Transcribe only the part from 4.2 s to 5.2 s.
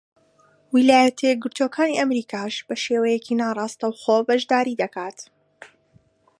بەشداری دەکات.